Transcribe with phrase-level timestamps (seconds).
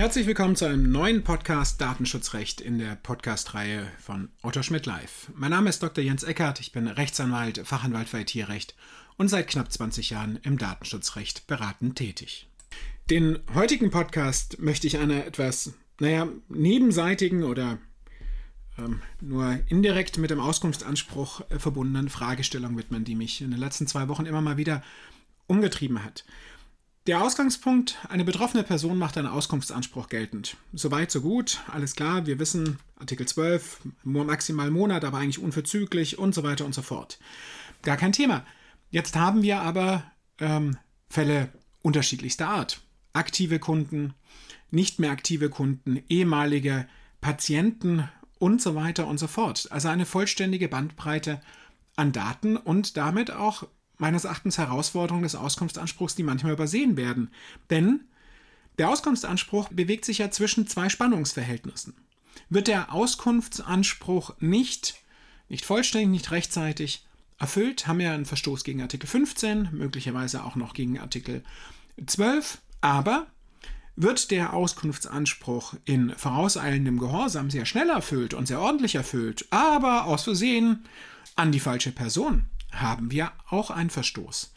[0.00, 5.30] Herzlich willkommen zu einem neuen Podcast Datenschutzrecht in der Podcast-Reihe von Otto Schmidt Live.
[5.34, 6.02] Mein Name ist Dr.
[6.02, 8.74] Jens Eckert, ich bin Rechtsanwalt, Fachanwalt für IT-Recht
[9.18, 12.48] und seit knapp 20 Jahren im Datenschutzrecht beratend tätig.
[13.10, 17.76] Den heutigen Podcast möchte ich einer etwas, naja, nebenseitigen oder
[18.78, 23.86] ähm, nur indirekt mit dem Auskunftsanspruch äh, verbundenen Fragestellung widmen, die mich in den letzten
[23.86, 24.82] zwei Wochen immer mal wieder
[25.46, 26.24] umgetrieben hat.
[27.06, 30.58] Der Ausgangspunkt, eine betroffene Person macht einen Auskunftsanspruch geltend.
[30.74, 36.34] Soweit, so gut, alles klar, wir wissen, Artikel 12, maximal Monat, aber eigentlich unverzüglich und
[36.34, 37.18] so weiter und so fort.
[37.82, 38.44] Gar kein Thema.
[38.90, 40.04] Jetzt haben wir aber
[40.38, 40.76] ähm,
[41.08, 41.48] Fälle
[41.80, 42.82] unterschiedlichster Art.
[43.14, 44.12] Aktive Kunden,
[44.70, 46.86] nicht mehr aktive Kunden, ehemalige
[47.22, 49.68] Patienten und so weiter und so fort.
[49.70, 51.40] Also eine vollständige Bandbreite
[51.96, 53.66] an Daten und damit auch
[54.00, 57.30] meines Erachtens Herausforderungen des Auskunftsanspruchs, die manchmal übersehen werden.
[57.70, 58.00] Denn
[58.78, 61.94] der Auskunftsanspruch bewegt sich ja zwischen zwei Spannungsverhältnissen.
[62.48, 64.94] Wird der Auskunftsanspruch nicht,
[65.48, 67.04] nicht vollständig, nicht rechtzeitig
[67.38, 71.42] erfüllt, haben wir einen Verstoß gegen Artikel 15, möglicherweise auch noch gegen Artikel
[72.04, 73.26] 12, aber
[73.96, 80.24] wird der Auskunftsanspruch in vorauseilendem Gehorsam sehr schnell erfüllt und sehr ordentlich erfüllt, aber aus
[80.24, 80.84] Versehen
[81.36, 84.52] an die falsche Person, haben wir auch einen Verstoß.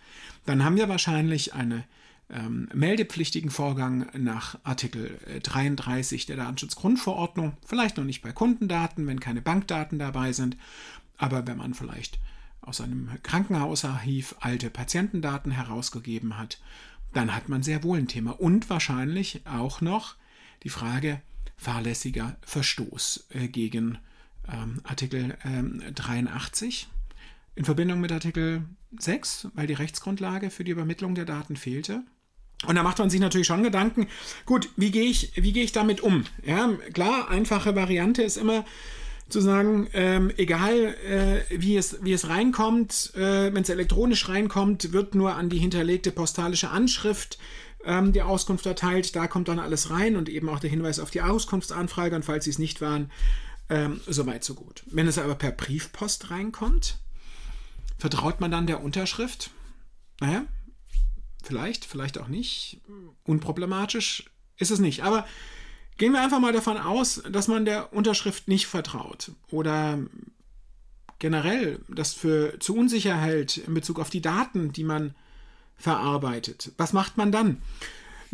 [0.45, 1.83] Dann haben wir wahrscheinlich einen
[2.29, 7.57] ähm, meldepflichtigen Vorgang nach Artikel 33 äh, der Datenschutzgrundverordnung.
[7.65, 10.57] Vielleicht noch nicht bei Kundendaten, wenn keine Bankdaten dabei sind,
[11.17, 12.19] aber wenn man vielleicht
[12.61, 16.59] aus einem Krankenhausarchiv alte Patientendaten herausgegeben hat,
[17.11, 18.31] dann hat man sehr wohl ein Thema.
[18.31, 20.15] Und wahrscheinlich auch noch
[20.63, 21.21] die Frage
[21.57, 23.97] fahrlässiger Verstoß äh, gegen
[24.51, 26.87] ähm, Artikel ähm, 83
[27.55, 28.63] in Verbindung mit Artikel
[28.97, 32.03] 6, weil die Rechtsgrundlage für die Übermittlung der Daten fehlte.
[32.65, 34.07] Und da macht man sich natürlich schon Gedanken,
[34.45, 36.23] gut, wie gehe ich, wie gehe ich damit um?
[36.45, 38.63] Ja, klar, einfache Variante ist immer
[39.29, 44.93] zu sagen, ähm, egal äh, wie, es, wie es reinkommt, äh, wenn es elektronisch reinkommt,
[44.93, 47.37] wird nur an die hinterlegte postalische Anschrift
[47.85, 49.15] ähm, die Auskunft erteilt.
[49.15, 52.45] Da kommt dann alles rein und eben auch der Hinweis auf die Auskunftsanfrage und falls
[52.45, 53.11] sie es nicht waren,
[53.69, 54.83] ähm, soweit so gut.
[54.87, 56.99] Wenn es aber per Briefpost reinkommt,
[58.03, 59.51] Vertraut man dann der Unterschrift?
[60.19, 60.43] Naja,
[61.41, 62.81] vielleicht, vielleicht auch nicht.
[63.23, 65.03] Unproblematisch ist es nicht.
[65.03, 65.25] Aber
[65.97, 69.99] gehen wir einfach mal davon aus, dass man der Unterschrift nicht vertraut oder
[71.19, 75.15] generell das für zu unsicher hält in Bezug auf die Daten, die man
[75.77, 76.73] verarbeitet.
[76.75, 77.61] Was macht man dann?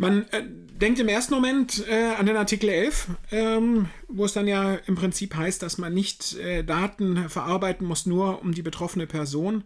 [0.00, 0.44] Man äh,
[0.80, 4.94] denkt im ersten Moment äh, an den Artikel 11, ähm, wo es dann ja im
[4.94, 9.64] Prinzip heißt, dass man nicht äh, Daten verarbeiten muss, nur um die betroffene Person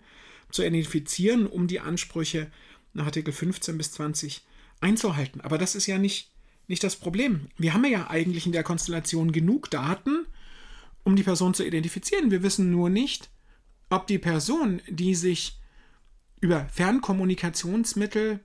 [0.50, 2.50] zu identifizieren, um die Ansprüche
[2.94, 4.44] nach Artikel 15 bis 20
[4.80, 5.40] einzuhalten.
[5.40, 6.32] Aber das ist ja nicht,
[6.66, 7.46] nicht das Problem.
[7.56, 10.26] Wir haben ja eigentlich in der Konstellation genug Daten,
[11.04, 12.32] um die Person zu identifizieren.
[12.32, 13.30] Wir wissen nur nicht,
[13.88, 15.60] ob die Person, die sich
[16.40, 18.40] über Fernkommunikationsmittel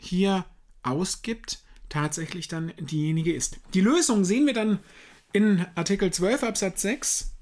[0.00, 0.46] hier
[0.86, 3.58] ausgibt, tatsächlich dann diejenige ist.
[3.74, 4.78] Die Lösung sehen wir dann
[5.32, 7.32] in Artikel 12 Absatz 6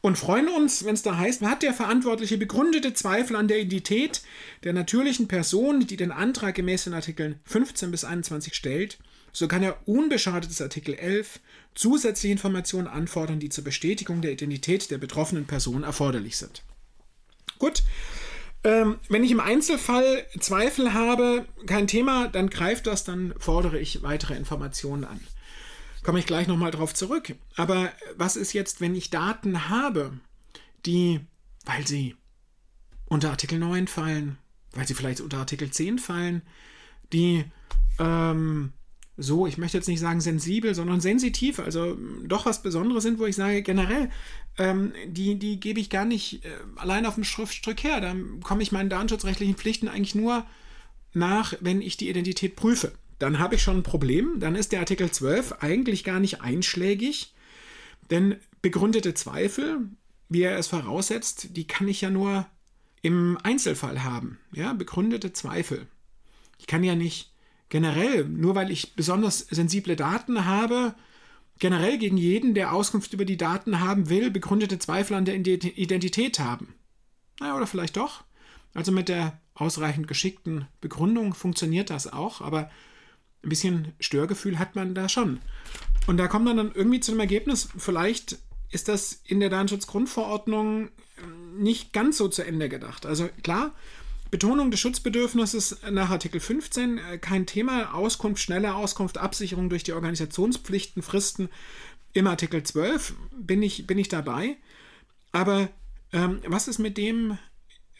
[0.00, 4.22] und freuen uns, wenn es da heißt, hat der Verantwortliche begründete Zweifel an der Identität
[4.62, 8.98] der natürlichen Person, die den Antrag gemäß den Artikeln 15 bis 21 stellt,
[9.32, 11.40] so kann er unbeschadet des Artikel 11
[11.74, 16.62] zusätzliche Informationen anfordern, die zur Bestätigung der Identität der betroffenen Person erforderlich sind.
[17.58, 17.82] Gut,
[18.64, 24.02] ähm, wenn ich im Einzelfall Zweifel habe, kein Thema, dann greift das, dann fordere ich
[24.02, 25.20] weitere Informationen an.
[26.02, 27.34] Komme ich gleich nochmal drauf zurück.
[27.56, 30.12] Aber was ist jetzt, wenn ich Daten habe,
[30.84, 31.20] die,
[31.64, 32.16] weil sie
[33.06, 34.38] unter Artikel 9 fallen,
[34.72, 36.42] weil sie vielleicht unter Artikel 10 fallen,
[37.12, 37.44] die
[37.98, 38.72] ähm,
[39.18, 43.24] so, ich möchte jetzt nicht sagen sensibel, sondern sensitiv, also doch was Besonderes sind, wo
[43.24, 44.10] ich sage, generell,
[44.58, 48.00] ähm, die, die gebe ich gar nicht äh, allein auf dem Schriftstück her.
[48.00, 50.44] Da komme ich meinen datenschutzrechtlichen Pflichten eigentlich nur
[51.14, 52.92] nach, wenn ich die Identität prüfe.
[53.18, 57.32] Dann habe ich schon ein Problem, dann ist der Artikel 12 eigentlich gar nicht einschlägig,
[58.10, 59.78] denn begründete Zweifel,
[60.28, 62.46] wie er es voraussetzt, die kann ich ja nur
[63.00, 64.38] im Einzelfall haben.
[64.52, 65.86] Ja, begründete Zweifel.
[66.58, 67.30] Ich kann ja nicht
[67.68, 70.94] generell, nur weil ich besonders sensible Daten habe,
[71.58, 76.38] generell gegen jeden, der Auskunft über die Daten haben will, begründete Zweifel an der Identität
[76.38, 76.74] haben.
[77.40, 78.24] Naja, oder vielleicht doch.
[78.74, 82.70] Also mit der ausreichend geschickten Begründung funktioniert das auch, aber
[83.42, 85.40] ein bisschen Störgefühl hat man da schon.
[86.06, 88.38] Und da kommt man dann irgendwie zu dem Ergebnis, vielleicht
[88.70, 90.90] ist das in der Datenschutzgrundverordnung
[91.22, 93.06] ähm, nicht ganz so zu Ende gedacht.
[93.06, 93.72] Also klar,
[94.30, 97.94] Betonung des Schutzbedürfnisses nach Artikel 15 äh, kein Thema.
[97.94, 101.48] Auskunft, schnelle Auskunft, Absicherung durch die Organisationspflichten, Fristen
[102.12, 104.56] im Artikel 12 bin ich, bin ich dabei.
[105.32, 105.68] Aber
[106.12, 107.38] ähm, was ist mit dem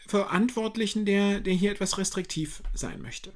[0.07, 3.33] Verantwortlichen, der, der hier etwas restriktiv sein möchte?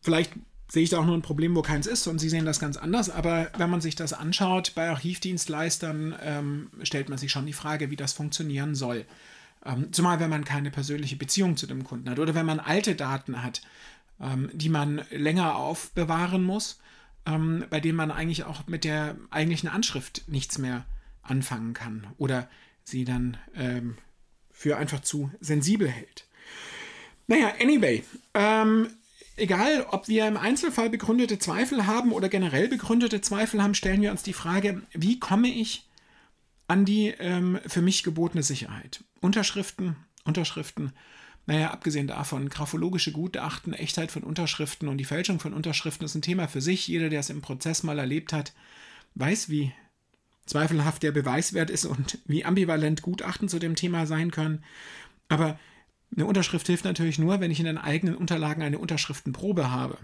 [0.00, 0.32] Vielleicht
[0.68, 2.76] sehe ich da auch nur ein Problem, wo keins ist und Sie sehen das ganz
[2.76, 3.10] anders.
[3.10, 7.90] Aber wenn man sich das anschaut, bei Archivdienstleistern ähm, stellt man sich schon die Frage,
[7.90, 9.04] wie das funktionieren soll.
[9.66, 12.94] Ähm, zumal wenn man keine persönliche Beziehung zu dem Kunden hat oder wenn man alte
[12.94, 13.62] Daten hat,
[14.20, 16.80] ähm, die man länger aufbewahren muss,
[17.26, 20.84] ähm, bei denen man eigentlich auch mit der eigentlichen Anschrift nichts mehr
[21.22, 22.48] anfangen kann oder
[22.84, 23.36] sie dann
[24.52, 26.24] für einfach zu sensibel hält.
[27.26, 28.04] Naja, anyway,
[28.34, 28.88] ähm,
[29.36, 34.10] egal, ob wir im Einzelfall begründete Zweifel haben oder generell begründete Zweifel haben, stellen wir
[34.10, 35.86] uns die Frage, wie komme ich
[36.68, 39.04] an die ähm, für mich gebotene Sicherheit?
[39.20, 40.92] Unterschriften, Unterschriften,
[41.46, 46.22] naja, abgesehen davon, graphologische Gutachten, Echtheit von Unterschriften und die Fälschung von Unterschriften ist ein
[46.22, 46.88] Thema für sich.
[46.88, 48.52] Jeder, der es im Prozess mal erlebt hat,
[49.14, 49.72] weiß, wie
[50.44, 54.64] zweifelhaft der Beweiswert ist und wie ambivalent Gutachten zu dem Thema sein können.
[55.28, 55.58] Aber
[56.14, 59.98] eine Unterschrift hilft natürlich nur, wenn ich in den eigenen Unterlagen eine Unterschriftenprobe habe.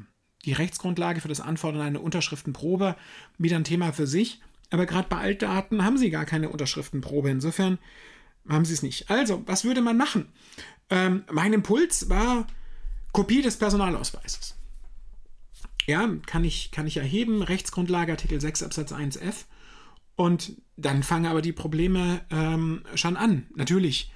[0.45, 2.97] Die Rechtsgrundlage für das Anfordern einer Unterschriftenprobe
[3.39, 4.41] wieder ein Thema für sich,
[4.73, 7.31] aber gerade bei Altdaten haben Sie gar keine Unterschriftenprobe.
[7.31, 7.79] Insofern
[8.49, 9.11] haben Sie es nicht.
[9.11, 10.33] Also, was würde man machen?
[10.91, 12.47] Ähm, mein Impuls war
[13.13, 14.57] Kopie des Personalausweises.
[15.87, 19.45] Ja, kann ich, kann ich erheben, Rechtsgrundlage Artikel 6 Absatz 1f.
[20.17, 23.47] Und dann fangen aber die Probleme ähm, schon an.
[23.55, 24.13] Natürlich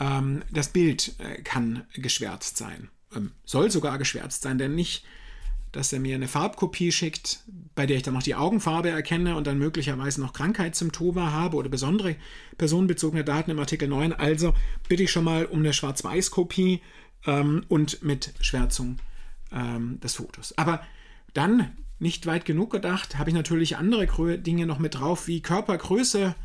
[0.00, 2.88] ähm, das Bild äh, kann geschwärzt sein.
[3.14, 5.04] Ähm, soll sogar geschwärzt sein, denn nicht,
[5.74, 7.40] dass er mir eine Farbkopie schickt,
[7.74, 11.68] bei der ich dann noch die Augenfarbe erkenne und dann möglicherweise noch Krankheitssymptome habe oder
[11.68, 12.14] besondere
[12.56, 14.12] personenbezogene Daten im Artikel 9.
[14.12, 14.54] Also
[14.88, 16.80] bitte ich schon mal um eine Schwarz-Weiß-Kopie
[17.26, 18.98] ähm, und mit Schwärzung
[19.52, 20.56] ähm, des Fotos.
[20.56, 20.80] Aber
[21.32, 26.36] dann, nicht weit genug gedacht, habe ich natürlich andere Dinge noch mit drauf, wie Körpergröße,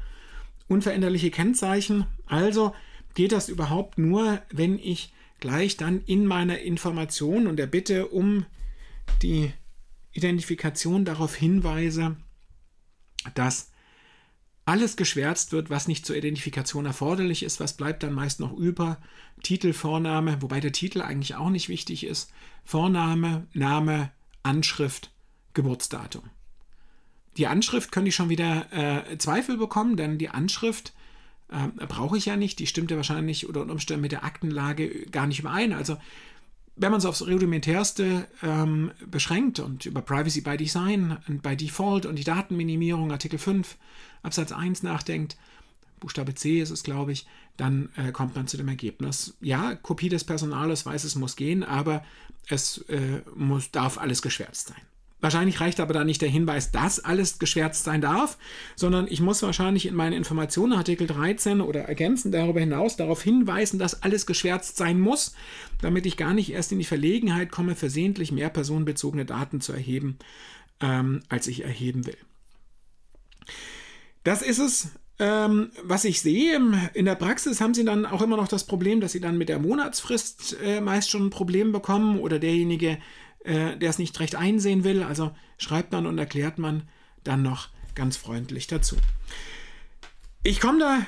[0.67, 2.07] unveränderliche Kennzeichen.
[2.25, 2.73] Also
[3.13, 8.45] geht das überhaupt nur, wenn ich gleich dann in meiner Information und der Bitte um
[9.21, 9.51] die
[10.11, 12.17] Identifikation darauf hinweise,
[13.35, 13.71] dass
[14.65, 17.59] alles geschwärzt wird, was nicht zur Identifikation erforderlich ist.
[17.59, 18.97] Was bleibt dann meist noch über?
[19.41, 22.31] Titel, Vorname, wobei der Titel eigentlich auch nicht wichtig ist.
[22.63, 24.11] Vorname, Name,
[24.43, 25.11] Anschrift,
[25.55, 26.29] Geburtsdatum.
[27.37, 30.93] Die Anschrift könnte ich schon wieder äh, Zweifel bekommen, denn die Anschrift
[31.49, 32.59] äh, brauche ich ja nicht.
[32.59, 35.73] Die stimmt ja wahrscheinlich oder unter Umständen mit der Aktenlage gar nicht überein.
[35.73, 35.97] Also
[36.79, 42.05] wenn man es aufs Rudimentärste ähm, beschränkt und über Privacy by Design und by Default
[42.05, 43.77] und die Datenminimierung, Artikel 5
[44.23, 45.37] Absatz 1 nachdenkt,
[45.99, 47.27] Buchstabe C ist es, glaube ich,
[47.57, 52.03] dann äh, kommt man zu dem Ergebnis, ja, Kopie des Personalausweises muss gehen, aber
[52.47, 54.81] es äh, muss, darf alles geschwärzt sein.
[55.21, 58.37] Wahrscheinlich reicht aber da nicht der Hinweis, dass alles geschwärzt sein darf,
[58.75, 63.79] sondern ich muss wahrscheinlich in meinen Informationen Artikel 13 oder ergänzend darüber hinaus darauf hinweisen,
[63.79, 65.35] dass alles geschwärzt sein muss,
[65.81, 70.17] damit ich gar nicht erst in die Verlegenheit komme, versehentlich mehr personenbezogene Daten zu erheben,
[70.79, 72.17] ähm, als ich erheben will.
[74.23, 76.61] Das ist es, ähm, was ich sehe.
[76.93, 79.49] In der Praxis haben sie dann auch immer noch das Problem, dass sie dann mit
[79.49, 82.99] der Monatsfrist äh, meist schon ein Problem bekommen oder derjenige,
[83.49, 85.01] äh, der es nicht recht einsehen will.
[85.01, 86.83] Also schreibt man und erklärt man
[87.23, 88.95] dann noch ganz freundlich dazu.
[90.43, 90.99] Ich komme da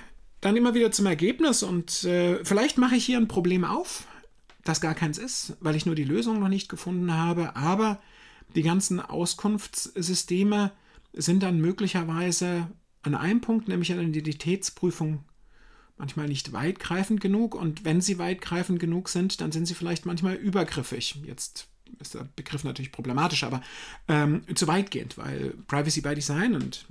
[0.42, 4.08] dann immer wieder zum Ergebnis und äh, vielleicht mache ich hier ein Problem auf,
[4.64, 8.02] das gar keins ist, weil ich nur die Lösung noch nicht gefunden habe, aber
[8.56, 10.72] die ganzen Auskunftssysteme
[11.14, 12.68] sind dann möglicherweise
[13.04, 15.24] an einem Punkt, nämlich an der Identitätsprüfung,
[15.98, 20.36] manchmal nicht weitgreifend genug und wenn sie weitgreifend genug sind, dann sind sie vielleicht manchmal
[20.36, 21.22] übergriffig.
[21.24, 21.68] Jetzt
[22.02, 23.62] ist der Begriff natürlich problematisch, aber
[24.08, 26.86] ähm, zu weitgehend, weil Privacy by Design und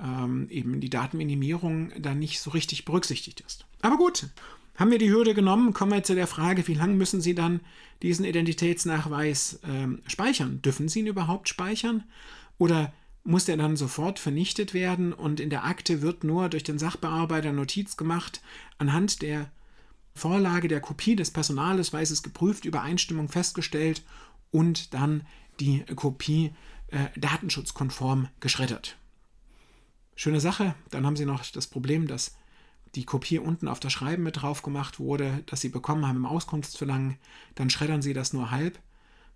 [0.00, 3.66] ähm, eben die Datenminimierung da nicht so richtig berücksichtigt ist.
[3.82, 4.28] Aber gut,
[4.76, 7.60] haben wir die Hürde genommen, kommen wir zu der Frage, wie lange müssen Sie dann
[8.02, 10.60] diesen Identitätsnachweis ähm, speichern?
[10.62, 12.04] Dürfen Sie ihn überhaupt speichern?
[12.58, 16.78] Oder muss der dann sofort vernichtet werden und in der Akte wird nur durch den
[16.78, 18.42] Sachbearbeiter Notiz gemacht
[18.78, 19.50] anhand der
[20.14, 24.02] Vorlage der Kopie des Personalausweises geprüft, Übereinstimmung festgestellt
[24.50, 25.26] und dann
[25.60, 26.54] die Kopie
[26.88, 28.96] äh, datenschutzkonform geschreddert.
[30.16, 32.36] Schöne Sache, dann haben Sie noch das Problem, dass
[32.94, 36.26] die Kopie unten auf das Schreiben mit drauf gemacht wurde, das Sie bekommen haben im
[36.26, 37.18] Auskunftsverlangen,
[37.56, 38.78] dann schreddern Sie das nur halb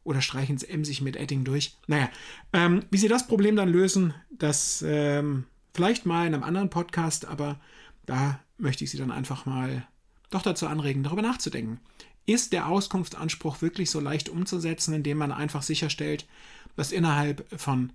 [0.04, 1.76] oder streichen es emsig mit Edding durch.
[1.88, 2.08] Naja,
[2.52, 5.44] ähm, wie Sie das Problem dann lösen, das ähm,
[5.74, 7.58] vielleicht mal in einem anderen Podcast, aber
[8.06, 9.86] da möchte ich Sie dann einfach mal
[10.30, 11.80] doch dazu anregen, darüber nachzudenken.
[12.26, 16.26] Ist der Auskunftsanspruch wirklich so leicht umzusetzen, indem man einfach sicherstellt,
[16.76, 17.92] dass innerhalb von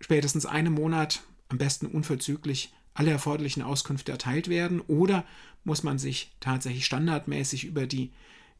[0.00, 4.80] spätestens einem Monat, am besten unverzüglich, alle erforderlichen Auskünfte erteilt werden?
[4.82, 5.24] Oder
[5.64, 8.12] muss man sich tatsächlich standardmäßig über die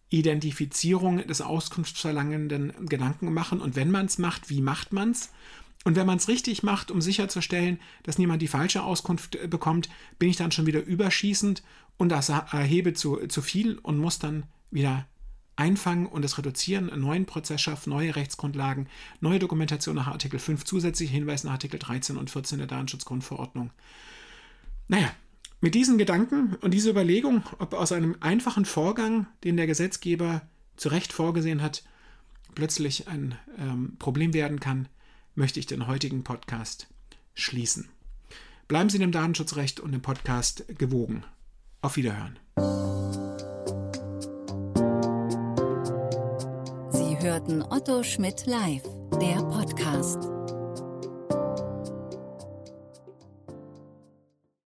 [0.08, 3.60] Identifizierung des Auskunftsverlangenden Gedanken machen?
[3.60, 5.30] Und wenn man es macht, wie macht man es?
[5.84, 9.88] Und wenn man es richtig macht, um sicherzustellen, dass niemand die falsche Auskunft äh, bekommt,
[10.18, 11.62] bin ich dann schon wieder überschießend
[11.96, 15.06] und das erhebe zu, zu viel und muss dann wieder
[15.56, 18.88] einfangen und es reduzieren, einen neuen Prozess schaffen, neue Rechtsgrundlagen,
[19.20, 23.70] neue Dokumentation nach Artikel 5, zusätzliche Hinweise nach Artikel 13 und 14 der Datenschutzgrundverordnung.
[24.88, 25.12] Naja,
[25.60, 30.42] mit diesen Gedanken und dieser Überlegung, ob aus einem einfachen Vorgang, den der Gesetzgeber
[30.76, 31.84] zu Recht vorgesehen hat,
[32.54, 34.88] plötzlich ein ähm, Problem werden kann,
[35.34, 36.88] möchte ich den heutigen Podcast
[37.34, 37.88] schließen.
[38.68, 41.24] Bleiben Sie dem Datenschutzrecht und dem Podcast gewogen.
[41.82, 42.38] Auf Wiederhören.
[46.90, 48.84] Sie hörten Otto Schmidt live,
[49.20, 50.31] der Podcast.